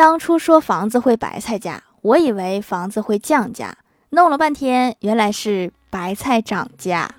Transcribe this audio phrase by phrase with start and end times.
[0.00, 3.76] 当初说房子会白菜价，我以为房子会降价，
[4.08, 7.14] 弄了半天原来是白菜涨价。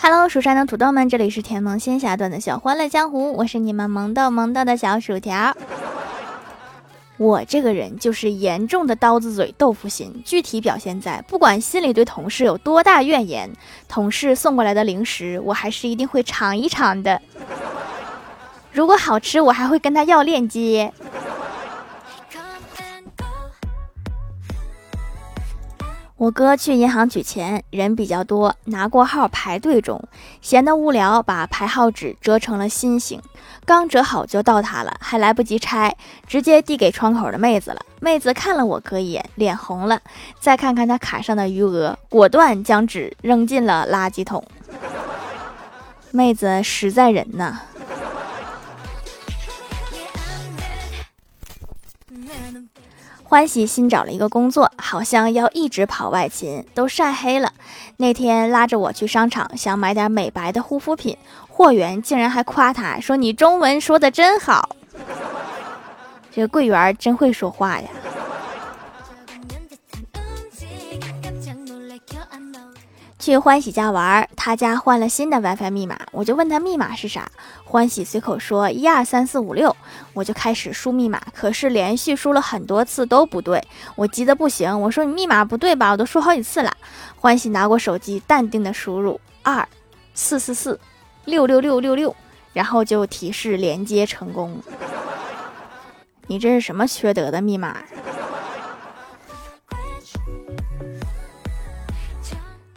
[0.00, 5.56] Hello，蜀山的土豆们，这里是甜萌仙侠段的小欢乐江湖，我是你们萌豆萌豆的小薯条。
[7.20, 13.50] 我这个人就是严重的刀子嘴豆腐心，具体表现在不管心里对同事有多大怨言，
[13.86, 17.20] 同事送过来的零食我还是一定会尝一尝的。
[18.72, 20.94] 如果好吃，我还会跟他要链接。
[26.20, 29.98] 我哥去银行取钱，人比较多，拿过号排队中，
[30.42, 33.22] 闲得无聊，把排号纸折成了心形，
[33.64, 35.96] 刚折好就到他了，还来不及拆，
[36.26, 37.80] 直接递给窗口的妹子了。
[38.00, 39.98] 妹子看了我哥一眼，脸红了，
[40.38, 44.44] 再看看他卡上的余额，果断将纸扔进了垃圾桶。
[46.12, 47.62] 妹子实在人呐。
[53.30, 57.52] 欢喜新找了一个工作，好像要一直跑外勤，都晒黑了。
[57.98, 61.16] 那天拉着我去商场，想买点美白的护肤品，
[61.48, 64.74] 货员竟然还夸他说：“你中文说的真好。”
[66.32, 67.88] 这个柜员真会说话呀。
[73.20, 77.30] 去欢喜家玩，他家换了新的 WiFi 密码，我就问他密码是啥。
[77.70, 79.76] 欢喜随口说一二三四五六，
[80.12, 83.62] 我就开始输密码，可是连续输了很多次都不对，
[83.94, 84.80] 我急得不行。
[84.80, 85.92] 我说你密码不对吧？
[85.92, 86.76] 我都输好几次了。
[87.14, 89.68] 欢喜拿过手机，淡定的输入二
[90.14, 90.80] 四四四
[91.26, 92.16] 六六六六六，
[92.52, 94.60] 然后就提示连接成功。
[96.26, 97.76] 你这是什么缺德的密码？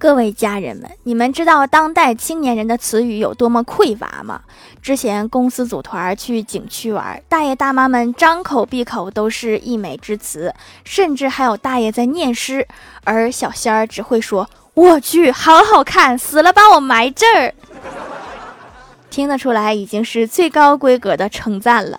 [0.04, 4.42] 各位家人们，你们知道当代青年人的词语有多么匮乏吗？
[4.82, 10.54] 之前公司组团去景区玩，大爷大妈们张口闭口都是溢美之词，
[10.84, 12.68] 甚至还有大爷在念诗，
[13.06, 17.54] 而小仙儿只会说：“我去，好好看，死了把我埋这儿。”
[19.10, 21.98] 听得出来，已经是最高规格的称赞了。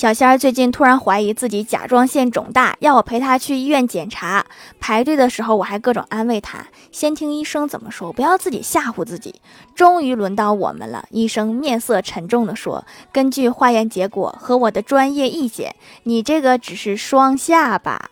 [0.00, 4.46] 小仙儿最近突然怀疑自己甲状腺肿大，要我陪他去医院检查。
[4.80, 9.42] 排队的时候，我还各种安慰他，先听医生怎么说，不要自己吓唬自己。
[9.74, 18.08] 终于轮到我们了，医生面色沉重地说：“根据化验结果和我的专业意见，你这个只是双下巴。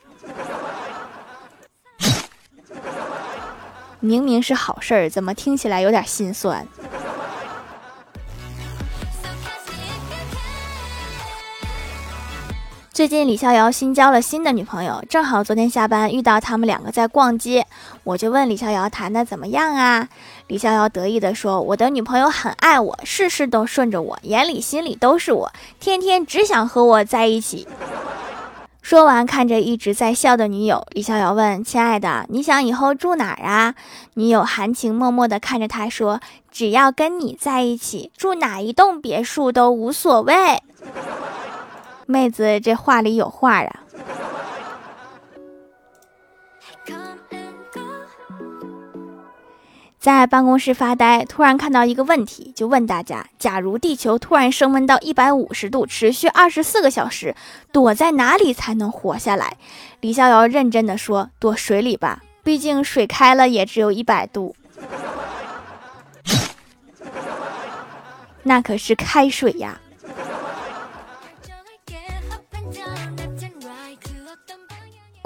[4.01, 6.69] 明明是好事儿，怎么听起来有点心酸？”
[12.99, 17.65] 最近李逍遥新交了新的女朋友，正好昨天下班遇到他们两个在逛街，
[18.03, 20.09] 我就问李逍遥谈的怎么样啊？
[20.49, 27.69] 李逍遥得意地说：“我的女朋友很爱我，事事都顺着我，眼里心里都是我，天天只想和我在一起。”
[28.83, 33.77] 说完，看着一直在笑的女友，李逍遥问：“亲爱的，你想以后住哪儿啊？”
[34.15, 36.19] 女友含情脉脉地看着他说
[36.51, 40.35] ：“只要跟你在一起，住哪一栋别墅都无所谓。”
[42.11, 43.81] 妹子，这话里有话啊！
[49.99, 57.35] 在办公室发呆，突然看到一个问题，就问大家：假如地球突然升温到一百五十度，持续二十四个小时，
[57.73, 59.59] 躲在哪里才能活下来？
[60.01, 64.57] 李逍遥认真的说：“躲水里吧，毕竟水开了也只有一百度，
[68.45, 69.79] 那可是开水呀。”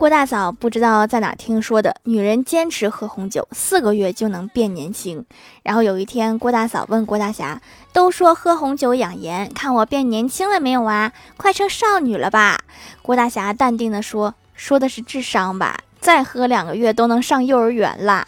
[0.02, 5.24] 郭大嫂不知道在哪听说的，女人坚持喝红酒四个月就能变年轻。
[5.62, 7.62] 然后有一天，郭大嫂问郭大侠
[7.94, 11.12] ：“都说喝红酒养颜，看我变年轻了没有啊？
[11.36, 12.58] 快成少女了吧？”
[13.00, 15.78] 郭大侠淡定地说：“说的是智商吧？
[16.00, 18.26] 再喝两个月都能上幼儿园啦！”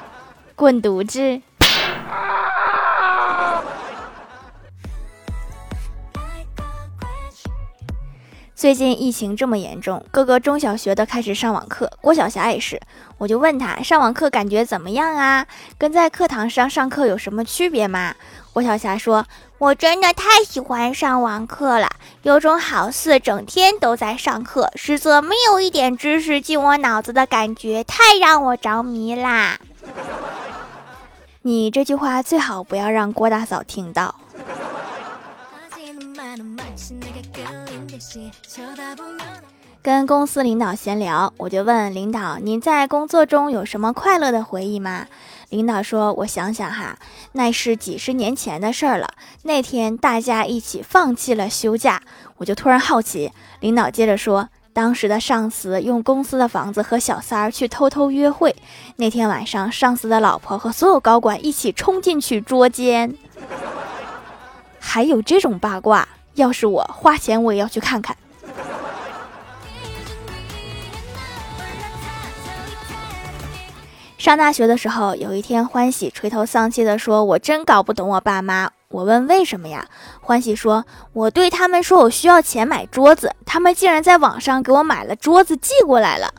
[0.56, 1.42] 滚犊子！
[8.64, 12.80] 最近疫情这么严重，各个中小学的开始上网课，郭晓霞也是。
[13.18, 15.46] 我就问他上网课感觉怎么样啊？
[15.76, 18.14] 跟在课堂上上课有什么区别吗？
[18.54, 19.26] 郭晓霞说
[19.60, 21.90] ：“我真的太喜欢上网课了，
[22.22, 29.58] 有种好似整天都在上课，实则没有一点知识进我脑子的感觉，太让我着迷啦。
[31.44, 34.14] ”你这句话最好不要让郭大嫂听到。
[39.82, 45.06] 跟公司领导闲聊，我就问领导：“您在工作中有什么快乐的回忆吗？”
[45.50, 46.98] 领导说：“我想想哈，
[47.32, 49.08] 那是几十年前的事儿了。
[49.42, 52.02] 那天大家一起放弃了休假，
[52.38, 58.56] 我就突然好奇。”领导接着说：“当时的上司用公司的房子和小三儿去偷偷约会。
[58.96, 63.14] 那天晚上，上司的老婆和所有高管一起冲进去捉奸。
[64.80, 68.16] 还有这种八卦，要是我花钱，我也要去看看。”
[74.18, 79.86] 上大学的时候，有一天，欢喜垂头丧气地说：“我真搞不懂我爸妈。”我问：“为什么呀？”
[80.22, 86.32] 欢喜说：“我对他们说我需要钱买桌子，他们竟然在网上给我买了桌子寄过来了，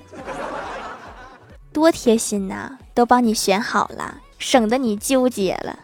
[1.72, 2.72] 多贴心呐！
[2.96, 5.78] 都帮你选好了，省得你纠结了。”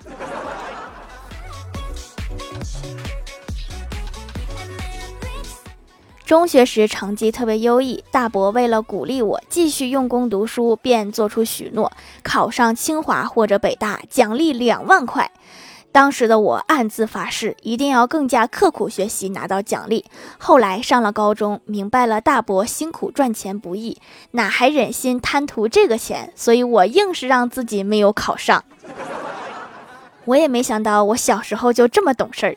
[6.31, 11.91] 中学时成绩特别优异，大伯为了鼓励我继续用功读书，便做出许诺：
[12.23, 15.29] 考上清华或者北大，奖励两万块。
[15.91, 20.05] 当时的我暗自发誓，一定要更加刻苦学习，拿到奖励。
[20.37, 23.97] 后来上了高中，明白了大伯辛苦赚钱不易，
[24.31, 26.31] 哪还忍心贪图这个钱？
[26.37, 28.63] 所以我硬是让自己没有考上。
[30.23, 32.55] 我也没想到，我小时候就这么懂事儿。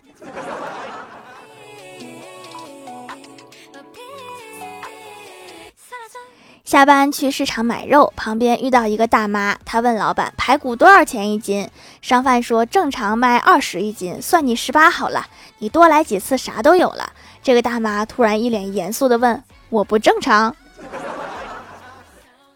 [6.64, 11.69] 下班去市场买肉，旁边遇到一个大妈，她问老板排骨多少钱一斤？
[12.00, 15.26] 商贩说正常卖二十一斤，算你十八好了，
[15.58, 17.12] 你多来几次啥都有了。
[17.43, 20.56] 这个大妈突然一脸严肃地问：“我不正常？”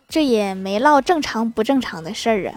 [0.08, 2.54] 这也没唠正常不正常的事儿啊。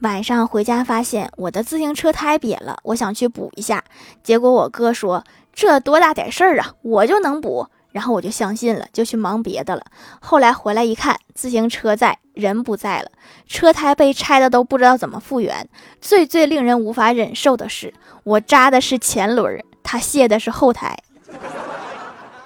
[0.00, 3.82] 晚上回家发现我的自行车胎瘪了，我想去补一下，
[4.22, 9.82] 结果我哥说这多大点事儿啊，我就能补，然后我就相信了，就去忙别的了。
[10.20, 13.10] 后来回来一看，自行车在，人不在了，
[13.48, 15.68] 车胎被拆的都不知道怎么复原。
[16.00, 17.92] 最最令人无法忍受的是，
[18.22, 20.96] 我扎的是前轮，他卸的是后胎。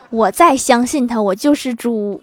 [0.09, 2.23] 我再相信他，我就是猪。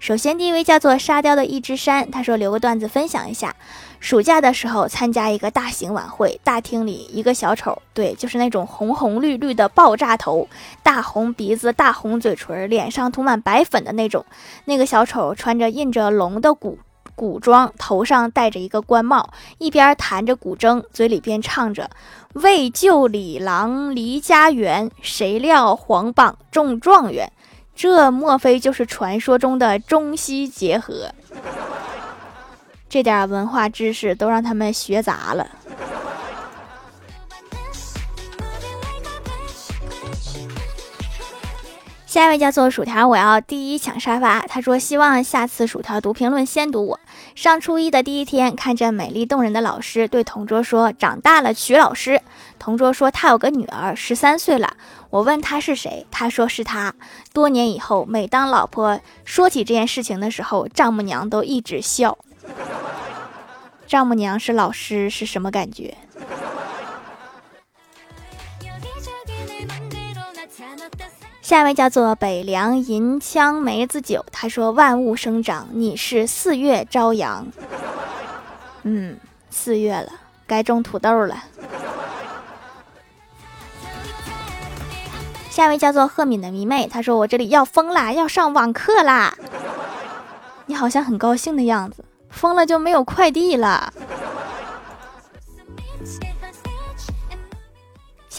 [0.00, 3.54] 首先，第一位叫做沙雕的一只山，他说留个段子分享一下。
[4.00, 10.48] 暑假的时候参加一个大型晚会，大厅里一个小丑，对，就是那种红红绿绿的爆炸头，
[10.82, 14.24] 大红鼻子、大红嘴唇，脸上涂满白粉的那种。
[14.64, 16.78] 那个小丑穿着印着龙的古
[17.14, 21.90] 古装，头上戴着一个官帽，一边弹着古筝，嘴里边唱着
[22.32, 27.30] ：“为救李郎离家园，谁料皇榜中状元。”
[27.82, 31.10] 这莫非就是传说中的中西结合？
[32.90, 35.48] 这点文化知识都让他们学杂了。
[42.10, 44.40] 下一位叫做薯条，我要第一抢沙发。
[44.40, 46.98] 他说希望下次薯条读评论先读我。
[47.36, 52.20] 上初一的第一天，看着美丽动人的老师，对同桌说：“长大了娶老师。”
[52.58, 54.76] 同桌说他有个女儿，十三岁了。
[55.10, 56.92] 我问他是谁，他说是他。
[57.32, 62.18] 多年以后，每当老婆说起这件事情的时候，丈母娘都一直笑。
[63.86, 65.96] 丈母娘是老师是什么感觉？
[71.50, 77.44] 下一位叫做北凉银枪梅子酒，他说：“万物生长，你是四月朝阳。”
[78.84, 79.18] 嗯，
[79.50, 80.12] 四月了，
[80.46, 81.42] 该种土豆了。
[85.50, 89.36] 下一位叫做赫敏的迷妹，她说：“我这里要疯啦，要上网课啦！”
[90.66, 93.92] 你好像很高兴的样子，疯了就没有快递了。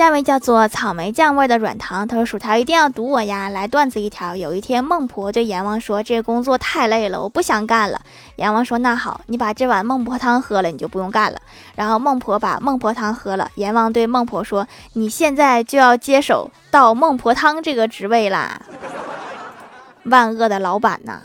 [0.02, 4.36] 下一位叫做草莓酱味的软糖，他说：“薯条一定要读我呀！”来段子一条。
[4.36, 8.02] 有一天，孟婆对阎王说：“这工作太累了，我不想干了。”
[8.38, 11.38] 阎王说：“那好，你把这碗孟婆汤喝了，你就不用干了。”
[11.78, 13.52] 然后孟婆把孟婆汤喝了。
[13.54, 18.60] 阎王对孟婆说：“你现在就要接手到孟婆汤这个职位啦！”
[20.06, 21.20] 万恶的老板呐！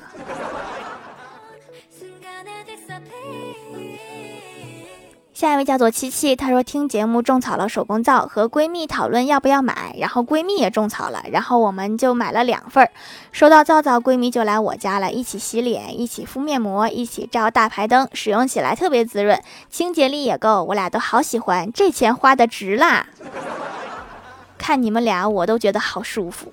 [5.36, 12.90] 下一位叫做七七，她说听节目种草了手工皂，和闺蜜讨论要不要买，然后闺蜜也种草了，然后我们就买了两份儿。
[13.32, 19.38] 收到皂皂，闺蜜就来我家了，一起洗脸，一起敷面膜，一起照大排灯，使用起来特别滋润，
[19.68, 23.06] 清洁力也够，我俩都好喜欢，这钱花的值啦！
[24.56, 26.50] 看你们俩，我都觉得好舒服。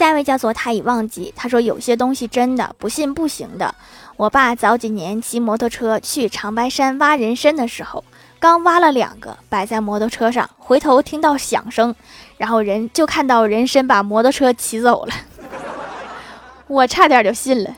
[0.00, 3.74] 下一位叫做他已忘记，他说有些东西真的不信不行的。
[4.16, 8.02] 我爸早几年骑摩托车去长白山挖人参的时候，
[8.38, 11.94] 刚挖了两个摆在摩托车上，回头听到响声，
[12.38, 15.12] 然后人就看到人参把摩托车骑走了，
[16.66, 17.70] 我差点就信了。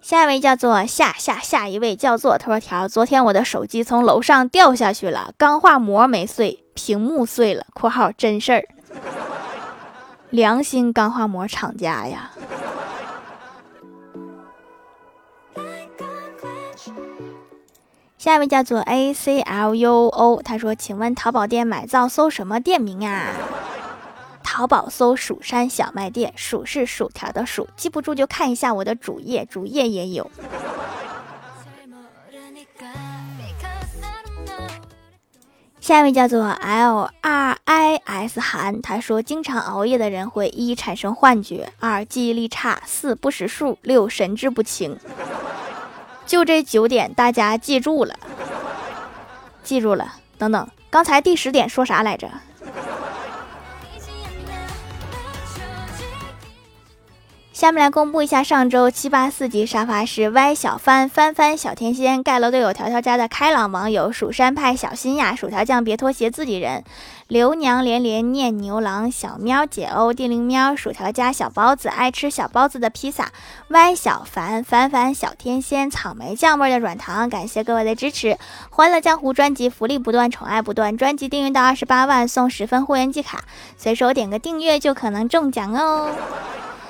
[0.00, 6.62] 下一位叫做下下下一位叫做头条，昨天我的手机从楼上掉下去了，钢化膜没碎。
[6.82, 8.64] 屏幕碎了（括号真事儿），
[10.30, 12.30] 良心钢化膜厂家呀。
[18.16, 23.26] 下一位叫做 A C L U O，他说：“请问淘宝店买皂搜什么店名啊？”
[24.42, 30.30] 淘宝搜“蜀山小卖店”，薯是薯条的薯，记不住就看一下我的主页，主页也有。
[35.80, 44.98] 下一位叫做 L R I S 韩，他说：经常熬夜的人会一产生幻觉，二记忆力差，四不识数，六神志不清。
[46.26, 48.14] 就这九点，大家记住了，
[49.64, 50.16] 记住了。
[50.36, 52.30] 等等，刚才第十点说啥来着？
[57.60, 66.82] 下面来公布一下上周七八四级沙发是歪小帆翻翻小天仙盖楼队友条条家的开朗网友蜀山派小新呀薯条酱别拖鞋自己人。
[67.28, 73.30] 刘娘连连念牛郎小喵解欧地灵喵薯条家小包子爱吃小包子的披萨。
[73.68, 78.38] 歪小凡凡凡小天仙草莓酱味的软糖感谢各位的支持。
[78.70, 83.44] 欢乐江湖专辑福利不断宠爱不断专辑订阅到二十八万送十分会员季卡。
[83.76, 86.10] 随手点个订阅就可能中奖哦。